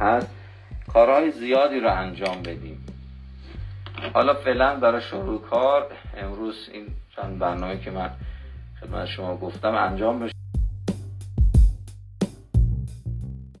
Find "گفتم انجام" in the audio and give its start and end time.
9.36-10.20